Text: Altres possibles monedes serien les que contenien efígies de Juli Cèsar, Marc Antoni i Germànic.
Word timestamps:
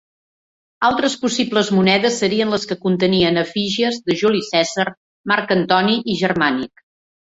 Altres 0.87 1.15
possibles 1.25 1.69
monedes 1.75 2.17
serien 2.25 2.55
les 2.55 2.67
que 2.73 2.79
contenien 2.87 3.39
efígies 3.45 4.03
de 4.09 4.19
Juli 4.25 4.45
Cèsar, 4.51 4.91
Marc 5.35 5.59
Antoni 5.61 6.05
i 6.17 6.23
Germànic. 6.29 6.89